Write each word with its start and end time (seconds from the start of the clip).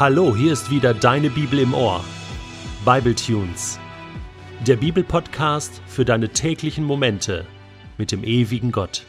Hallo, 0.00 0.34
hier 0.34 0.54
ist 0.54 0.70
wieder 0.70 0.94
deine 0.94 1.28
Bibel 1.28 1.58
im 1.58 1.74
Ohr. 1.74 2.02
Bible 2.86 3.14
Tunes. 3.14 3.78
Der 4.66 4.76
Bibelpodcast 4.76 5.82
für 5.86 6.06
deine 6.06 6.30
täglichen 6.30 6.84
Momente 6.84 7.46
mit 7.98 8.10
dem 8.10 8.24
ewigen 8.24 8.72
Gott. 8.72 9.04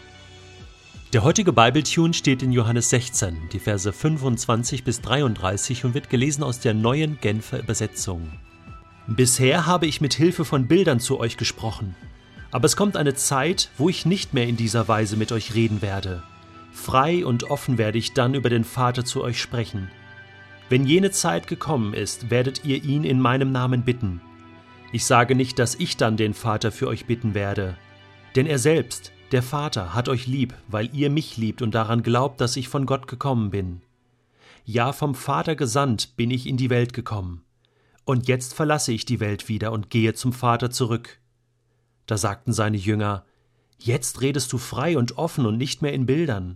Der 1.14 1.24
heutige 1.24 1.54
Bible 1.54 1.84
Tune 1.84 2.14
steht 2.14 2.44
in 2.44 2.52
Johannes 2.52 2.90
16, 2.90 3.38
die 3.54 3.60
Verse 3.60 3.94
25 3.94 4.84
bis 4.84 5.00
33 5.00 5.86
und 5.86 5.94
wird 5.94 6.10
gelesen 6.10 6.44
aus 6.44 6.60
der 6.60 6.74
neuen 6.74 7.18
Genfer 7.22 7.60
Übersetzung. 7.60 8.30
Bisher 9.08 9.66
habe 9.66 9.88
ich 9.88 10.02
mit 10.02 10.14
Hilfe 10.14 10.44
von 10.44 10.68
Bildern 10.68 11.00
zu 11.00 11.22
euch 11.22 11.38
gesprochen, 11.38 11.96
aber 12.52 12.66
es 12.66 12.76
kommt 12.76 12.98
eine 12.98 13.14
Zeit, 13.14 13.70
wo 13.78 13.88
ich 13.88 14.06
nicht 14.06 14.34
mehr 14.34 14.46
in 14.46 14.58
dieser 14.58 14.90
Weise 14.90 15.16
mit 15.16 15.32
euch 15.32 15.56
reden 15.56 15.82
werde. 15.82 16.22
Frei 16.74 17.26
und 17.26 17.46
offen 17.46 17.78
werde 17.78 17.98
ich 17.98 18.12
dann 18.12 18.34
über 18.34 18.50
den 18.50 18.66
Vater 18.66 19.06
zu 19.06 19.24
euch 19.24 19.42
sprechen. 19.42 19.90
Wenn 20.72 20.86
jene 20.86 21.12
Zeit 21.12 21.48
gekommen 21.48 21.94
ist, 21.94 22.30
werdet 22.30 22.64
ihr 22.64 22.82
ihn 22.82 23.04
in 23.04 23.20
meinem 23.20 23.52
Namen 23.52 23.84
bitten. 23.84 24.22
Ich 24.94 25.04
sage 25.04 25.36
nicht, 25.36 25.60
dass 25.60 25.76
ich 25.76 25.98
dann 25.98 26.16
den 26.16 26.34
Vater 26.34 26.72
für 26.72 26.88
euch 26.88 27.08
bitten 27.08 27.34
werde, 27.34 27.76
denn 28.38 28.46
er 28.46 28.58
selbst, 28.58 29.12
der 29.34 29.44
Vater, 29.44 29.94
hat 29.94 30.08
euch 30.08 30.28
lieb, 30.28 30.54
weil 30.70 30.90
ihr 30.96 31.10
mich 31.10 31.36
liebt 31.36 31.62
und 31.62 31.76
daran 31.76 32.04
glaubt, 32.04 32.40
dass 32.40 32.56
ich 32.56 32.70
von 32.70 32.86
Gott 32.86 33.10
gekommen 33.10 33.52
bin. 33.52 33.82
Ja, 34.64 34.94
vom 34.94 35.14
Vater 35.14 35.58
gesandt 35.58 36.16
bin 36.16 36.32
ich 36.32 36.48
in 36.48 36.56
die 36.56 36.70
Welt 36.70 36.94
gekommen. 36.94 37.44
Und 38.06 38.30
jetzt 38.30 38.54
verlasse 38.54 38.94
ich 38.94 39.04
die 39.04 39.20
Welt 39.20 39.50
wieder 39.50 39.74
und 39.74 39.90
gehe 39.90 40.14
zum 40.14 40.32
Vater 40.32 40.72
zurück. 40.72 41.20
Da 42.06 42.16
sagten 42.16 42.54
seine 42.54 42.78
Jünger, 42.78 43.26
Jetzt 43.78 44.22
redest 44.22 44.54
du 44.54 44.58
frei 44.58 44.98
und 44.98 45.18
offen 45.18 45.46
und 45.46 45.58
nicht 45.58 45.82
mehr 45.82 45.92
in 45.92 46.06
Bildern. 46.06 46.56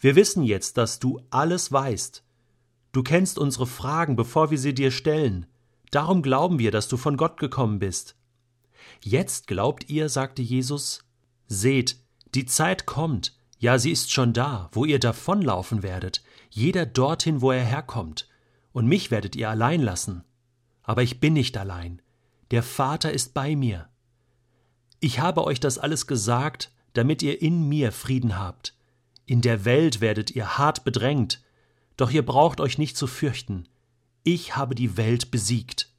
Wir 0.00 0.16
wissen 0.16 0.42
jetzt, 0.42 0.78
dass 0.78 0.98
du 0.98 1.20
alles 1.30 1.70
weißt 1.70 2.25
Du 2.96 3.02
kennst 3.02 3.38
unsere 3.38 3.66
Fragen, 3.66 4.16
bevor 4.16 4.50
wir 4.50 4.56
sie 4.56 4.72
dir 4.72 4.90
stellen. 4.90 5.44
Darum 5.90 6.22
glauben 6.22 6.58
wir, 6.58 6.70
dass 6.70 6.88
du 6.88 6.96
von 6.96 7.18
Gott 7.18 7.38
gekommen 7.38 7.78
bist. 7.78 8.16
Jetzt 9.02 9.48
glaubt 9.48 9.90
ihr, 9.90 10.08
sagte 10.08 10.40
Jesus, 10.40 11.04
seht, 11.46 11.98
die 12.34 12.46
Zeit 12.46 12.86
kommt, 12.86 13.36
ja 13.58 13.78
sie 13.78 13.90
ist 13.90 14.10
schon 14.10 14.32
da, 14.32 14.70
wo 14.72 14.86
ihr 14.86 14.98
davonlaufen 14.98 15.82
werdet, 15.82 16.22
jeder 16.48 16.86
dorthin, 16.86 17.42
wo 17.42 17.52
er 17.52 17.62
herkommt, 17.62 18.30
und 18.72 18.86
mich 18.86 19.10
werdet 19.10 19.36
ihr 19.36 19.50
allein 19.50 19.82
lassen. 19.82 20.24
Aber 20.82 21.02
ich 21.02 21.20
bin 21.20 21.34
nicht 21.34 21.58
allein, 21.58 22.00
der 22.50 22.62
Vater 22.62 23.12
ist 23.12 23.34
bei 23.34 23.56
mir. 23.56 23.90
Ich 25.00 25.20
habe 25.20 25.44
euch 25.44 25.60
das 25.60 25.76
alles 25.76 26.06
gesagt, 26.06 26.72
damit 26.94 27.22
ihr 27.22 27.42
in 27.42 27.68
mir 27.68 27.92
Frieden 27.92 28.38
habt. 28.38 28.74
In 29.26 29.42
der 29.42 29.66
Welt 29.66 30.00
werdet 30.00 30.30
ihr 30.30 30.56
hart 30.56 30.82
bedrängt, 30.84 31.42
doch 31.96 32.10
ihr 32.10 32.24
braucht 32.24 32.60
euch 32.60 32.78
nicht 32.78 32.96
zu 32.96 33.06
fürchten. 33.06 33.68
Ich 34.22 34.56
habe 34.56 34.74
die 34.74 34.96
Welt 34.96 35.30
besiegt. 35.30 35.92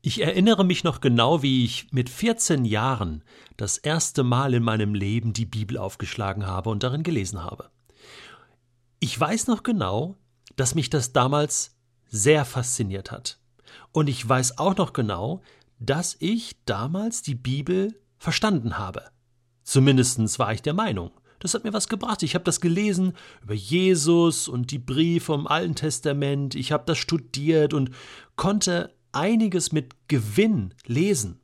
Ich 0.00 0.22
erinnere 0.22 0.64
mich 0.64 0.84
noch 0.84 1.00
genau, 1.00 1.42
wie 1.42 1.64
ich 1.64 1.92
mit 1.92 2.08
14 2.08 2.64
Jahren 2.64 3.24
das 3.56 3.78
erste 3.78 4.22
Mal 4.22 4.54
in 4.54 4.62
meinem 4.62 4.94
Leben 4.94 5.32
die 5.32 5.44
Bibel 5.44 5.76
aufgeschlagen 5.76 6.46
habe 6.46 6.70
und 6.70 6.82
darin 6.82 7.02
gelesen 7.02 7.42
habe. 7.42 7.70
Ich 9.00 9.18
weiß 9.18 9.48
noch 9.48 9.62
genau, 9.62 10.16
dass 10.56 10.74
mich 10.74 10.90
das 10.90 11.12
damals 11.12 11.76
sehr 12.06 12.44
fasziniert 12.44 13.10
hat. 13.10 13.38
Und 13.92 14.08
ich 14.08 14.26
weiß 14.26 14.58
auch 14.58 14.76
noch 14.76 14.92
genau, 14.92 15.42
dass 15.78 16.16
ich 16.20 16.56
damals 16.64 17.22
die 17.22 17.34
Bibel 17.34 18.00
verstanden 18.18 18.78
habe. 18.78 19.10
Zumindest 19.62 20.38
war 20.38 20.52
ich 20.52 20.62
der 20.62 20.74
Meinung. 20.74 21.10
Das 21.38 21.54
hat 21.54 21.64
mir 21.64 21.72
was 21.72 21.88
gebracht. 21.88 22.22
Ich 22.22 22.34
habe 22.34 22.44
das 22.44 22.60
gelesen 22.60 23.14
über 23.42 23.54
Jesus 23.54 24.48
und 24.48 24.70
die 24.70 24.78
Briefe 24.78 25.34
im 25.34 25.46
Alten 25.46 25.74
Testament. 25.74 26.54
Ich 26.54 26.72
habe 26.72 26.84
das 26.86 26.98
studiert 26.98 27.74
und 27.74 27.90
konnte 28.36 28.94
einiges 29.12 29.72
mit 29.72 29.94
Gewinn 30.08 30.74
lesen. 30.86 31.40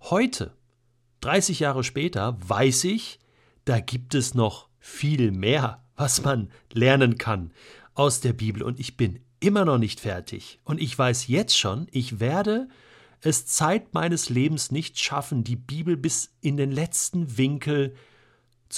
Heute, 0.00 0.54
30 1.20 1.60
Jahre 1.60 1.84
später, 1.84 2.36
weiß 2.40 2.84
ich, 2.84 3.18
da 3.64 3.80
gibt 3.80 4.14
es 4.14 4.34
noch 4.34 4.68
viel 4.78 5.30
mehr, 5.30 5.82
was 5.96 6.22
man 6.22 6.50
lernen 6.72 7.18
kann 7.18 7.52
aus 7.94 8.20
der 8.20 8.32
Bibel. 8.32 8.62
Und 8.62 8.80
ich 8.80 8.96
bin 8.96 9.20
immer 9.40 9.64
noch 9.64 9.78
nicht 9.78 10.00
fertig. 10.00 10.60
Und 10.64 10.80
ich 10.80 10.96
weiß 10.96 11.26
jetzt 11.28 11.58
schon, 11.58 11.86
ich 11.90 12.20
werde 12.20 12.68
es 13.20 13.46
Zeit 13.46 13.92
meines 13.92 14.28
Lebens 14.30 14.70
nicht 14.70 14.98
schaffen, 14.98 15.44
die 15.44 15.56
Bibel 15.56 15.96
bis 15.96 16.32
in 16.40 16.56
den 16.56 16.70
letzten 16.70 17.36
Winkel 17.36 17.90
zu 17.90 18.15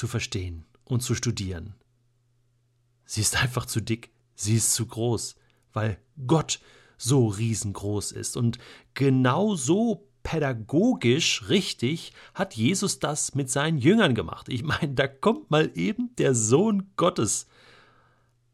verstehen 0.06 0.64
und 0.84 1.02
zu 1.02 1.14
studieren. 1.14 1.74
Sie 3.04 3.20
ist 3.20 3.40
einfach 3.40 3.66
zu 3.66 3.80
dick, 3.80 4.10
sie 4.34 4.56
ist 4.56 4.74
zu 4.74 4.86
groß, 4.86 5.36
weil 5.72 5.98
Gott 6.26 6.60
so 6.98 7.28
riesengroß 7.28 8.12
ist. 8.12 8.36
Und 8.36 8.58
genau 8.94 9.54
so 9.54 10.08
pädagogisch 10.22 11.48
richtig 11.48 12.12
hat 12.34 12.54
Jesus 12.54 12.98
das 12.98 13.34
mit 13.34 13.50
seinen 13.50 13.78
Jüngern 13.78 14.14
gemacht. 14.14 14.48
Ich 14.48 14.62
meine, 14.62 14.92
da 14.92 15.06
kommt 15.06 15.50
mal 15.50 15.70
eben 15.74 16.14
der 16.16 16.34
Sohn 16.34 16.90
Gottes 16.96 17.46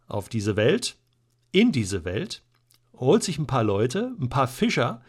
auf 0.06 0.28
diese 0.28 0.56
Welt, 0.56 0.97
in 1.50 1.73
diese 1.73 2.05
Welt, 2.05 2.43
holt 2.93 3.25
sich 3.25 3.39
ein 3.39 3.47
paar 3.47 3.65
Leute, 3.65 4.15
ein 4.21 4.28
paar 4.28 4.47
Fischer 4.47 5.03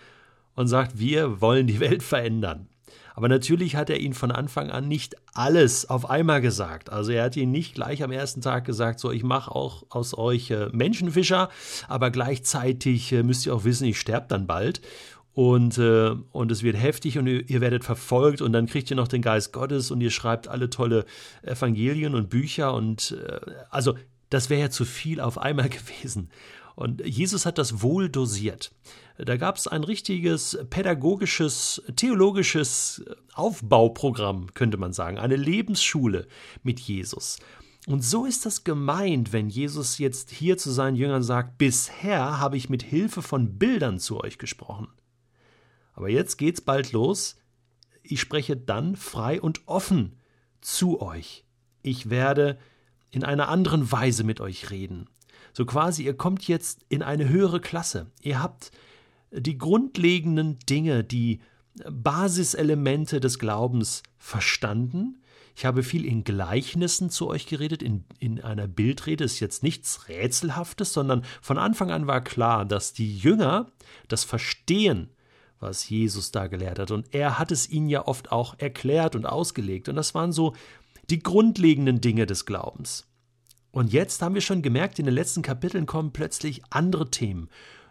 und 0.56 0.68
sagt, 0.68 0.97
wir 0.97 1.41
wollen 1.41 1.68
die 1.68 1.80
Welt 1.80 2.02
verändern. 2.02 2.69
Aber 3.16 3.30
natürlich 3.30 3.78
hat 3.78 3.90
er 3.90 4.00
ihnen 4.00 4.14
von 4.14 4.31
Anfang 4.31 4.70
an 4.70 4.88
nicht 4.88 5.16
alles 5.34 5.90
auf 5.90 6.09
einmal 6.09 6.42
gesagt. 6.42 6.92
Also 6.92 7.14
er 7.14 7.24
hat 7.24 7.38
ihnen 7.38 7.52
nicht 7.52 7.76
gleich 7.76 8.03
am 8.03 8.12
ersten 8.12 8.42
Tag 8.42 8.66
gesagt, 8.66 9.00
so 9.00 9.12
ich 9.12 9.24
mache 9.24 9.56
auch 9.56 9.84
aus 9.90 10.18
euch 10.18 10.52
äh, 10.52 10.68
Menschenfischer, 10.74 11.50
aber 11.88 12.12
gleichzeitig 12.12 13.14
äh, 13.14 13.24
müsst 13.24 13.46
ihr 13.46 13.56
auch 13.56 13.64
wissen, 13.64 13.86
ich 13.86 14.00
sterbe 14.00 14.28
dann 14.28 14.48
bald. 14.48 14.81
Und, 15.34 15.78
äh, 15.78 16.12
und 16.31 16.52
es 16.52 16.64
wird 16.64 16.78
heftig 16.78 17.18
und 17.18 17.28
ihr, 17.28 17.50
ihr, 17.50 17.59
werdet 17.59 17.84
verfolgt 17.84 18.42
und 18.42 18.53
dann 18.53 18.68
kriegt 18.68 18.90
ihr 18.90 18.96
noch 18.96 19.09
den 19.09 19.22
Geist 19.22 19.52
Gottes 19.52 19.92
und 19.92 20.00
ihr 20.00 20.12
schreibt 20.12 20.47
alle 20.47 20.70
tolle 20.70 21.06
Evangelien 21.42 22.16
und 22.16 22.30
Bücher 22.30 22.74
und 22.74 23.18
äh, 23.28 23.40
also 23.70 23.96
das 24.30 24.50
wäre 24.50 24.62
ja 24.62 24.70
zu 24.70 24.86
viel 24.86 25.20
auf 25.20 25.38
einmal 25.38 25.70
gewesen. 25.70 26.30
Und 26.75 27.06
Jesus 27.06 27.46
hat 27.46 27.58
das 27.58 27.81
wohl 27.81 28.09
dosiert. 28.09 28.72
Da 29.18 29.38
gab 29.38 29.56
es 29.56 29.68
ein 29.68 29.84
richtiges 29.84 30.59
pädagogisches, 30.69 31.81
theologisches 31.96 33.06
Aufbauprogramm, 33.34 34.53
könnte 34.53 34.78
man 34.78 34.91
sagen, 34.91 35.18
eine 35.18 35.38
Lebensschule 35.38 36.28
mit 36.64 36.81
Jesus. 36.81 37.38
Und 37.88 38.03
so 38.03 38.25
ist 38.25 38.46
das 38.46 38.64
gemeint, 38.64 39.31
wenn 39.31 39.47
Jesus 39.47 40.00
jetzt 40.00 40.31
hier 40.31 40.58
zu 40.58 40.72
seinen 40.72 40.96
Jüngern 40.96 41.24
sagt, 41.24 41.58
bisher 41.58 42.40
habe 42.40 42.58
ich 42.58 42.69
mit 42.69 42.84
Hilfe 42.84 43.22
von 43.22 43.58
Bildern 43.58 44.00
zu 44.00 44.19
euch 44.19 44.38
gesprochen. 44.38 44.88
Aber 45.94 46.09
jetzt 46.09 46.38
geht's 46.38 46.62
bald 46.62 46.91
los. 46.91 47.38
Ich 48.02 48.19
spreche 48.19 48.58
dann 48.58 48.96
frei 48.96 49.40
und 49.40 49.62
offen 49.68 50.19
zu 50.62 51.02
euch. 51.02 51.46
Ich 51.84 52.09
werde 52.09 52.58
in 53.12 53.24
einer 53.24 53.47
anderen 53.47 53.91
Weise 53.91 54.24
mit 54.24 54.41
euch 54.41 54.72
reden. 54.72 55.08
So 55.55 55.66
quasi, 55.66 56.03
ihr 56.03 56.17
kommt 56.17 56.45
jetzt 56.49 56.85
in 56.89 57.01
eine 57.01 57.29
höhere 57.29 57.61
Klasse. 57.61 58.07
Ihr 58.21 58.43
habt 58.43 58.71
die 59.31 59.57
grundlegenden 59.57 60.59
Dinge, 60.59 61.05
die 61.05 61.39
Basiselemente 61.89 63.21
des 63.21 63.39
Glaubens 63.39 64.03
verstanden. 64.17 65.21
Ich 65.55 65.63
habe 65.63 65.81
viel 65.81 66.03
in 66.05 66.25
Gleichnissen 66.25 67.09
zu 67.09 67.29
euch 67.29 67.47
geredet, 67.47 67.81
in, 67.81 68.03
in 68.19 68.41
einer 68.41 68.67
Bildrede 68.67 69.23
ist 69.23 69.39
jetzt 69.39 69.63
nichts 69.63 70.09
Rätselhaftes, 70.09 70.91
sondern 70.91 71.23
von 71.41 71.57
Anfang 71.57 71.89
an 71.89 72.05
war 72.05 72.22
klar, 72.22 72.66
dass 72.66 72.91
die 72.91 73.17
Jünger 73.17 73.72
das 74.09 74.25
verstehen, 74.25 75.09
was 75.61 75.87
Jesus 75.87 76.31
da 76.31 76.47
gelehrt 76.47 76.79
hat. 76.79 76.91
Und 76.91 77.16
er 77.16 77.39
hat 77.39 77.53
es 77.53 77.69
ihnen 77.69 77.87
ja 77.87 78.05
oft 78.05 78.29
auch 78.29 78.55
erklärt 78.57 79.16
und 79.16 79.25
ausgelegt. 79.25 79.87
Und 79.87 79.95
das 79.95 80.13
waren 80.13 80.33
so 80.33 80.53
die 81.09 81.19
grundlegenden 81.19 82.01
Dinge 82.01 82.25
des 82.25 82.46
Glaubens. 82.46 83.05
Und 83.75 83.91
jetzt 83.91 84.22
haben 84.22 84.35
wir 84.35 84.41
schon 84.41 84.61
gemerkt, 84.61 84.99
in 84.99 85.05
den 85.05 85.13
letzten 85.13 85.41
Kapiteln 85.41 85.85
kommen 85.85 86.13
plötzlich 86.13 86.61
andere 86.69 87.11
Themen, 87.11 87.49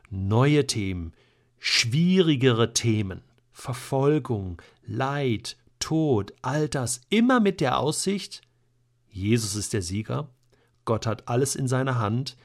neue 0.08 0.66
Themen, 0.66 1.12
schwierigere 1.58 2.72
Themen, 2.72 3.20
Verfolgung, 3.52 4.62
Leid, 4.86 5.58
Tod, 5.81 6.32
all 6.40 6.70
das, 6.70 7.02
immer 7.10 7.38
mit 7.38 7.60
der 7.60 7.78
Aussicht, 7.78 8.40
Jesus 9.10 9.56
ist 9.56 9.75
der 9.75 9.82
Sieger, 9.82 10.31
Gott 10.86 11.04
hat 11.06 11.28
alles 11.28 11.54
in 11.54 11.69
seiner 11.69 11.98
Hand, 11.98 12.38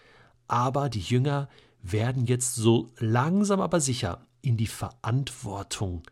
aber 0.50 0.89
die 0.89 1.00
Jünger 1.00 1.47
werden 1.81 2.25
jetzt 2.25 2.56
so 2.56 2.91
langsam 2.97 3.62
aber 3.62 3.80
sicher 3.80 4.27
in 4.41 4.57
die 4.57 4.68
Verantwortung 4.68 6.03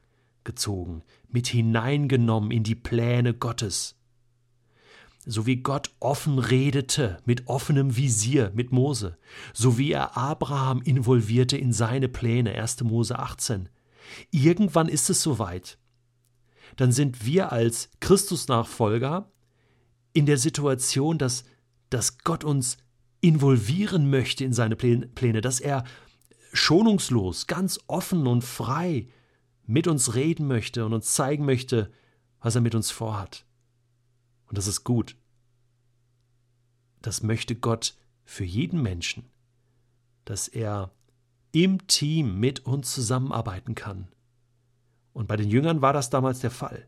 gezogen, 0.46 1.04
mit 1.28 1.48
hineingenommen 1.48 2.52
in 2.52 2.64
die 2.64 2.76
Pläne 2.76 3.34
Gottes 3.34 3.98
so 5.28 5.46
wie 5.46 5.58
Gott 5.58 5.92
offen 6.00 6.40
redete, 6.40 7.18
mit 7.26 7.48
offenem 7.48 7.98
Visier 7.98 8.52
mit 8.56 8.72
Mose, 8.72 9.18
so 9.54 9.78
wie 9.78 9.92
er 9.92 10.16
Abraham 10.16 10.82
involvierte 10.82 11.58
in 11.58 11.74
seine 11.74 12.08
Pläne, 12.08 12.54
1. 12.54 12.84
Mose 12.84 13.20
18. 13.20 13.70
Irgendwann 14.32 14.88
ist 14.88 15.10
es 15.10 15.22
soweit. 15.22 15.78
Dann 16.78 16.92
sind 16.92 17.26
wir 17.26 17.52
als 17.52 17.90
Christusnachfolger 18.00 19.30
in 20.14 20.26
der 20.26 20.38
Situation, 20.38 21.18
dass, 21.18 21.44
dass 21.90 22.20
Gott 22.20 22.44
uns 22.44 22.78
involvieren 23.20 24.10
möchte 24.10 24.46
in 24.46 24.54
seine 24.54 24.76
Pläne, 24.76 25.42
dass 25.42 25.60
er 25.60 25.84
schonungslos, 26.54 27.48
ganz 27.48 27.80
offen 27.88 28.28
und 28.28 28.44
frei 28.44 29.10
mit 29.66 29.88
uns 29.88 30.16
reden 30.16 30.48
möchte 30.48 30.86
und 30.86 30.94
uns 30.94 31.14
zeigen 31.14 31.46
möchte, 31.46 31.92
was 32.40 32.56
er 32.56 32.62
mit 32.62 32.76
uns 32.76 32.92
vorhat. 32.92 33.47
Und 34.48 34.58
das 34.58 34.68
ist 34.68 34.84
gut. 34.84 35.16
Das 37.02 37.24
möchte 37.24 37.56
Gott 37.56 37.96
für 38.26 38.44
jeden 38.44 38.82
Menschen, 38.82 39.26
dass 40.26 40.48
er 40.48 40.92
im 41.52 41.88
Team 41.88 42.40
mit 42.40 42.66
uns 42.66 42.94
zusammenarbeiten 42.94 43.76
kann. 43.76 44.08
Und 45.14 45.28
bei 45.28 45.38
den 45.38 45.50
Jüngern 45.50 45.82
war 45.82 45.94
das 45.94 46.10
damals 46.10 46.40
der 46.40 46.52
Fall. 46.52 46.88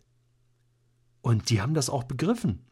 Und 1.21 1.49
die 1.49 1.61
haben 1.61 1.73
das 1.73 1.89
auch 1.89 2.03
begriffen. 2.03 2.65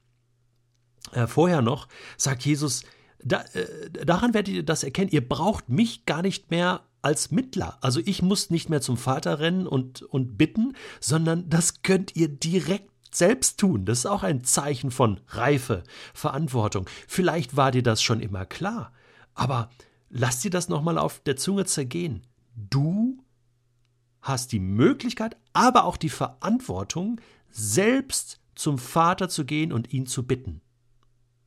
Äh, 1.11 1.27
vorher 1.27 1.61
noch 1.61 1.87
sagt 2.17 2.45
Jesus, 2.45 2.83
da, 3.23 3.41
äh, 3.53 3.89
daran 4.05 4.33
werdet 4.33 4.53
ihr 4.53 4.63
das 4.63 4.83
erkennen, 4.83 5.11
ihr 5.11 5.27
braucht 5.27 5.69
mich 5.69 6.05
gar 6.05 6.21
nicht 6.21 6.51
mehr 6.51 6.85
als 7.01 7.31
Mittler. 7.31 7.77
Also 7.81 8.01
ich 8.05 8.21
muss 8.21 8.49
nicht 8.49 8.69
mehr 8.69 8.81
zum 8.81 8.97
Vater 8.97 9.39
rennen 9.39 9.67
und, 9.67 10.01
und 10.01 10.37
bitten, 10.37 10.75
sondern 10.99 11.49
das 11.49 11.81
könnt 11.81 12.15
ihr 12.15 12.27
direkt 12.27 12.91
selbst 13.17 13.59
tun. 13.59 13.85
Das 13.85 13.99
ist 13.99 14.05
auch 14.05 14.23
ein 14.23 14.43
Zeichen 14.43 14.91
von 14.91 15.19
Reife, 15.27 15.83
Verantwortung. 16.13 16.87
Vielleicht 17.07 17.55
war 17.57 17.71
dir 17.71 17.83
das 17.83 18.01
schon 18.01 18.19
immer 18.19 18.45
klar, 18.45 18.93
aber 19.33 19.69
lass 20.09 20.39
dir 20.41 20.51
das 20.51 20.69
nochmal 20.69 20.97
auf 20.97 21.19
der 21.21 21.37
Zunge 21.37 21.65
zergehen. 21.65 22.25
Du 22.55 23.23
hast 24.21 24.51
die 24.51 24.59
Möglichkeit, 24.59 25.37
aber 25.53 25.85
auch 25.85 25.97
die 25.97 26.09
Verantwortung, 26.09 27.21
selbst 27.49 28.39
zum 28.55 28.77
Vater 28.77 29.29
zu 29.29 29.45
gehen 29.45 29.71
und 29.71 29.93
ihn 29.93 30.05
zu 30.05 30.25
bitten. 30.25 30.61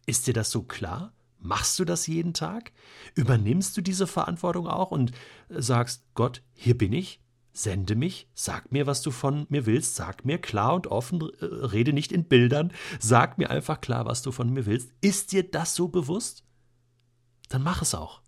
Ist 0.06 0.26
dir 0.26 0.34
das 0.34 0.50
so 0.50 0.62
klar? 0.62 1.12
Machst 1.38 1.78
du 1.78 1.84
das 1.84 2.06
jeden 2.06 2.34
Tag? 2.34 2.72
Übernimmst 3.14 3.76
du 3.76 3.80
diese 3.80 4.06
Verantwortung 4.06 4.66
auch 4.66 4.90
und 4.90 5.12
sagst, 5.48 6.04
Gott, 6.14 6.42
hier 6.52 6.76
bin 6.76 6.92
ich, 6.92 7.19
sende 7.52 7.96
mich, 7.96 8.28
sag 8.34 8.72
mir, 8.72 8.86
was 8.86 9.02
du 9.02 9.10
von 9.10 9.46
mir 9.48 9.66
willst, 9.66 9.96
sag 9.96 10.24
mir 10.24 10.38
klar 10.38 10.74
und 10.74 10.86
offen, 10.86 11.20
äh, 11.20 11.44
rede 11.44 11.92
nicht 11.92 12.12
in 12.12 12.24
Bildern, 12.24 12.72
sag 12.98 13.38
mir 13.38 13.50
einfach 13.50 13.80
klar, 13.80 14.06
was 14.06 14.22
du 14.22 14.32
von 14.32 14.50
mir 14.52 14.66
willst. 14.66 14.92
Ist 15.00 15.32
dir 15.32 15.42
das 15.42 15.74
so 15.74 15.88
bewusst? 15.88 16.44
Dann 17.48 17.62
mach 17.62 17.82
es 17.82 17.94
auch. 17.94 18.22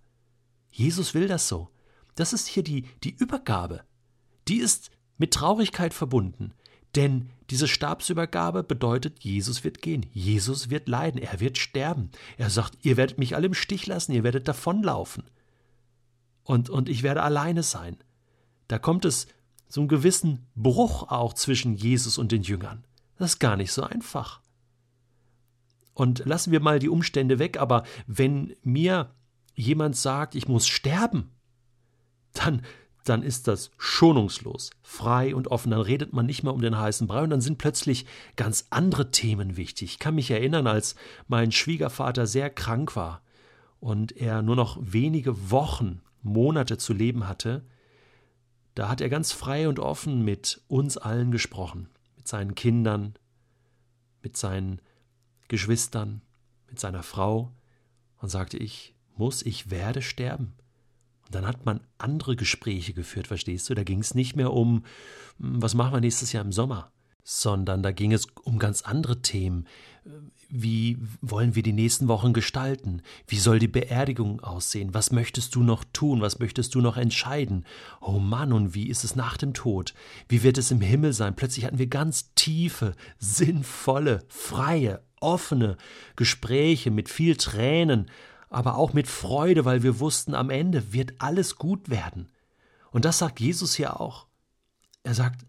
Jesus 0.70 1.14
will 1.14 1.28
das 1.28 1.48
so. 1.48 1.68
Das 2.14 2.32
ist 2.32 2.48
hier 2.48 2.62
die, 2.62 2.86
die 3.04 3.14
Übergabe. 3.14 3.82
Die 4.48 4.58
ist 4.58 4.90
mit 5.18 5.32
Traurigkeit 5.34 5.94
verbunden. 5.94 6.52
Denn 6.94 7.30
diese 7.48 7.68
Stabsübergabe 7.68 8.62
bedeutet, 8.62 9.22
Jesus 9.24 9.64
wird 9.64 9.80
gehen, 9.80 10.06
Jesus 10.12 10.68
wird 10.68 10.88
leiden, 10.88 11.20
er 11.20 11.40
wird 11.40 11.56
sterben. 11.58 12.10
Er 12.36 12.50
sagt, 12.50 12.78
ihr 12.82 12.96
werdet 12.96 13.18
mich 13.18 13.34
alle 13.34 13.46
im 13.46 13.54
Stich 13.54 13.86
lassen, 13.86 14.12
ihr 14.12 14.24
werdet 14.24 14.48
davonlaufen. 14.48 15.24
Und, 16.42 16.68
und 16.68 16.88
ich 16.88 17.02
werde 17.02 17.22
alleine 17.22 17.62
sein. 17.62 17.96
Da 18.68 18.78
kommt 18.78 19.04
es 19.04 19.26
zu 19.68 19.80
einem 19.80 19.88
gewissen 19.88 20.46
Bruch 20.54 21.10
auch 21.10 21.32
zwischen 21.34 21.74
Jesus 21.74 22.18
und 22.18 22.32
den 22.32 22.42
Jüngern. 22.42 22.84
Das 23.18 23.32
ist 23.32 23.38
gar 23.38 23.56
nicht 23.56 23.72
so 23.72 23.82
einfach. 23.82 24.40
Und 25.94 26.24
lassen 26.24 26.52
wir 26.52 26.60
mal 26.60 26.78
die 26.78 26.88
Umstände 26.88 27.38
weg, 27.38 27.58
aber 27.58 27.84
wenn 28.06 28.56
mir 28.62 29.14
jemand 29.54 29.96
sagt, 29.96 30.34
ich 30.34 30.48
muss 30.48 30.66
sterben, 30.66 31.30
dann 32.32 32.62
dann 33.04 33.22
ist 33.22 33.48
das 33.48 33.70
schonungslos, 33.78 34.70
frei 34.82 35.34
und 35.34 35.48
offen. 35.48 35.70
Dann 35.70 35.80
redet 35.80 36.12
man 36.12 36.26
nicht 36.26 36.42
mehr 36.42 36.54
um 36.54 36.60
den 36.60 36.78
heißen 36.78 37.06
Brei 37.06 37.22
und 37.22 37.30
dann 37.30 37.40
sind 37.40 37.58
plötzlich 37.58 38.06
ganz 38.36 38.66
andere 38.70 39.10
Themen 39.10 39.56
wichtig. 39.56 39.92
Ich 39.92 39.98
kann 39.98 40.14
mich 40.14 40.30
erinnern, 40.30 40.66
als 40.66 40.94
mein 41.26 41.52
Schwiegervater 41.52 42.26
sehr 42.26 42.50
krank 42.50 42.94
war 42.94 43.22
und 43.80 44.16
er 44.16 44.42
nur 44.42 44.56
noch 44.56 44.78
wenige 44.80 45.50
Wochen, 45.50 46.00
Monate 46.22 46.78
zu 46.78 46.92
leben 46.92 47.26
hatte, 47.26 47.64
da 48.74 48.88
hat 48.88 49.00
er 49.00 49.08
ganz 49.08 49.32
frei 49.32 49.68
und 49.68 49.78
offen 49.78 50.24
mit 50.24 50.62
uns 50.68 50.96
allen 50.96 51.30
gesprochen, 51.30 51.88
mit 52.16 52.26
seinen 52.26 52.54
Kindern, 52.54 53.14
mit 54.22 54.36
seinen 54.36 54.80
Geschwistern, 55.48 56.22
mit 56.68 56.80
seiner 56.80 57.02
Frau. 57.02 57.52
Und 58.16 58.28
sagte, 58.28 58.56
ich 58.56 58.94
muss, 59.16 59.42
ich 59.42 59.70
werde 59.70 60.00
sterben. 60.00 60.54
Dann 61.30 61.46
hat 61.46 61.64
man 61.64 61.80
andere 61.98 62.36
Gespräche 62.36 62.92
geführt, 62.92 63.26
verstehst 63.26 63.68
du? 63.68 63.74
Da 63.74 63.82
ging 63.82 63.98
es 63.98 64.14
nicht 64.14 64.36
mehr 64.36 64.52
um, 64.52 64.84
hm, 65.38 65.60
was 65.60 65.74
machen 65.74 65.92
wir 65.92 66.00
nächstes 66.00 66.32
Jahr 66.32 66.44
im 66.44 66.52
Sommer, 66.52 66.92
sondern 67.24 67.82
da 67.82 67.92
ging 67.92 68.12
es 68.12 68.26
um 68.44 68.58
ganz 68.58 68.82
andere 68.82 69.22
Themen. 69.22 69.66
Wie 70.48 70.98
wollen 71.20 71.54
wir 71.54 71.62
die 71.62 71.72
nächsten 71.72 72.08
Wochen 72.08 72.32
gestalten? 72.32 73.02
Wie 73.26 73.38
soll 73.38 73.58
die 73.58 73.68
Beerdigung 73.68 74.40
aussehen? 74.40 74.92
Was 74.92 75.12
möchtest 75.12 75.54
du 75.54 75.62
noch 75.62 75.84
tun? 75.92 76.20
Was 76.20 76.40
möchtest 76.40 76.74
du 76.74 76.80
noch 76.80 76.96
entscheiden? 76.96 77.64
Oh 78.00 78.18
Mann, 78.18 78.52
und 78.52 78.74
wie 78.74 78.88
ist 78.88 79.04
es 79.04 79.16
nach 79.16 79.36
dem 79.36 79.54
Tod? 79.54 79.94
Wie 80.28 80.42
wird 80.42 80.58
es 80.58 80.70
im 80.70 80.80
Himmel 80.80 81.12
sein? 81.12 81.36
Plötzlich 81.36 81.64
hatten 81.64 81.78
wir 81.78 81.86
ganz 81.86 82.34
tiefe, 82.34 82.94
sinnvolle, 83.18 84.24
freie, 84.28 85.02
offene 85.20 85.76
Gespräche 86.16 86.90
mit 86.90 87.08
viel 87.08 87.36
Tränen, 87.36 88.10
aber 88.50 88.76
auch 88.76 88.92
mit 88.92 89.06
Freude, 89.06 89.64
weil 89.64 89.82
wir 89.82 90.00
wussten, 90.00 90.34
am 90.34 90.50
Ende 90.50 90.92
wird 90.92 91.14
alles 91.18 91.56
gut 91.56 91.88
werden. 91.88 92.28
Und 92.90 93.06
das 93.06 93.18
sagt 93.18 93.40
Jesus 93.40 93.74
hier 93.74 93.98
auch. 94.00 94.26
Er 95.02 95.14
sagt, 95.14 95.46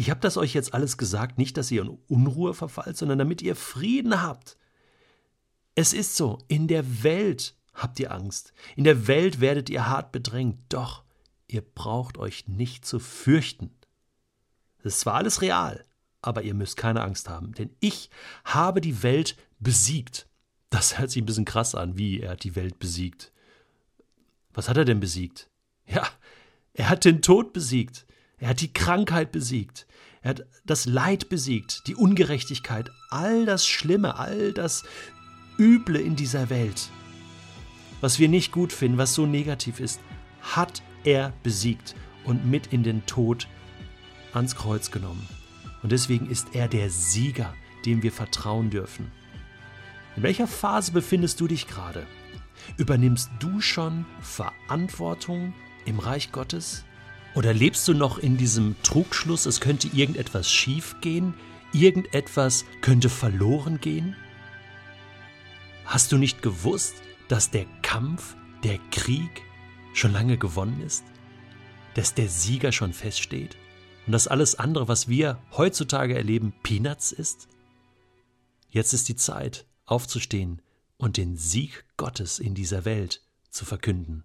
ich 0.00 0.08
habe 0.08 0.20
das 0.20 0.38
euch 0.38 0.54
jetzt 0.54 0.72
alles 0.72 0.96
gesagt, 0.96 1.36
nicht, 1.36 1.58
dass 1.58 1.70
ihr 1.70 1.82
in 1.82 1.98
Unruhe 2.08 2.54
verfallt, 2.54 2.96
sondern 2.96 3.18
damit 3.18 3.42
ihr 3.42 3.54
Frieden 3.54 4.22
habt. 4.22 4.56
Es 5.74 5.92
ist 5.92 6.16
so, 6.16 6.38
in 6.48 6.68
der 6.68 7.02
Welt 7.02 7.54
habt 7.74 8.00
ihr 8.00 8.10
Angst, 8.10 8.54
in 8.76 8.84
der 8.84 9.08
Welt 9.08 9.42
werdet 9.42 9.68
ihr 9.68 9.90
hart 9.90 10.10
bedrängt, 10.10 10.58
doch 10.70 11.04
ihr 11.48 11.60
braucht 11.60 12.16
euch 12.16 12.48
nicht 12.48 12.86
zu 12.86 12.98
fürchten. 12.98 13.72
Es 14.78 14.94
ist 14.94 15.00
zwar 15.00 15.16
alles 15.16 15.42
real, 15.42 15.84
aber 16.22 16.44
ihr 16.44 16.54
müsst 16.54 16.78
keine 16.78 17.02
Angst 17.02 17.28
haben, 17.28 17.52
denn 17.52 17.68
ich 17.80 18.08
habe 18.46 18.80
die 18.80 19.02
Welt 19.02 19.36
besiegt. 19.58 20.30
Das 20.70 20.98
hört 20.98 21.10
sich 21.10 21.22
ein 21.22 21.26
bisschen 21.26 21.44
krass 21.44 21.74
an, 21.74 21.98
wie 21.98 22.20
er 22.20 22.30
hat 22.30 22.44
die 22.44 22.56
Welt 22.56 22.78
besiegt. 22.78 23.32
Was 24.54 24.70
hat 24.70 24.78
er 24.78 24.86
denn 24.86 25.00
besiegt? 25.00 25.50
Ja, 25.84 26.08
er 26.72 26.88
hat 26.88 27.04
den 27.04 27.20
Tod 27.20 27.52
besiegt. 27.52 28.06
Er 28.40 28.48
hat 28.48 28.60
die 28.60 28.72
Krankheit 28.72 29.32
besiegt. 29.32 29.86
Er 30.22 30.30
hat 30.30 30.46
das 30.64 30.86
Leid 30.86 31.28
besiegt, 31.28 31.86
die 31.86 31.94
Ungerechtigkeit, 31.94 32.90
all 33.10 33.46
das 33.46 33.66
Schlimme, 33.66 34.16
all 34.16 34.52
das 34.52 34.84
Üble 35.58 36.00
in 36.00 36.16
dieser 36.16 36.50
Welt. 36.50 36.90
Was 38.00 38.18
wir 38.18 38.28
nicht 38.28 38.50
gut 38.50 38.72
finden, 38.72 38.98
was 38.98 39.14
so 39.14 39.26
negativ 39.26 39.78
ist, 39.78 40.00
hat 40.40 40.82
er 41.04 41.34
besiegt 41.42 41.94
und 42.24 42.46
mit 42.46 42.68
in 42.68 42.82
den 42.82 43.04
Tod 43.06 43.46
ans 44.32 44.56
Kreuz 44.56 44.90
genommen. 44.90 45.26
Und 45.82 45.92
deswegen 45.92 46.28
ist 46.28 46.54
er 46.54 46.68
der 46.68 46.90
Sieger, 46.90 47.54
dem 47.84 48.02
wir 48.02 48.12
vertrauen 48.12 48.70
dürfen. 48.70 49.10
In 50.16 50.22
welcher 50.22 50.46
Phase 50.46 50.92
befindest 50.92 51.40
du 51.40 51.46
dich 51.46 51.66
gerade? 51.66 52.06
Übernimmst 52.76 53.30
du 53.38 53.60
schon 53.60 54.06
Verantwortung 54.20 55.54
im 55.84 55.98
Reich 55.98 56.32
Gottes? 56.32 56.84
Oder 57.34 57.54
lebst 57.54 57.86
du 57.86 57.94
noch 57.94 58.18
in 58.18 58.36
diesem 58.36 58.76
Trugschluss, 58.82 59.46
es 59.46 59.60
könnte 59.60 59.88
irgendetwas 59.88 60.50
schiefgehen, 60.50 61.34
irgendetwas 61.72 62.64
könnte 62.80 63.08
verloren 63.08 63.80
gehen? 63.80 64.16
Hast 65.84 66.12
du 66.12 66.18
nicht 66.18 66.42
gewusst, 66.42 66.94
dass 67.28 67.50
der 67.50 67.66
Kampf, 67.82 68.36
der 68.64 68.78
Krieg 68.90 69.42
schon 69.94 70.12
lange 70.12 70.38
gewonnen 70.38 70.82
ist? 70.82 71.04
Dass 71.94 72.14
der 72.14 72.28
Sieger 72.28 72.72
schon 72.72 72.92
feststeht? 72.92 73.56
Und 74.06 74.12
dass 74.12 74.28
alles 74.28 74.56
andere, 74.56 74.88
was 74.88 75.08
wir 75.08 75.40
heutzutage 75.56 76.16
erleben, 76.16 76.52
Peanuts 76.62 77.12
ist? 77.12 77.48
Jetzt 78.68 78.92
ist 78.92 79.08
die 79.08 79.16
Zeit, 79.16 79.66
aufzustehen 79.84 80.62
und 80.96 81.16
den 81.16 81.36
Sieg 81.36 81.84
Gottes 81.96 82.38
in 82.38 82.54
dieser 82.54 82.84
Welt 82.84 83.22
zu 83.50 83.64
verkünden. 83.64 84.24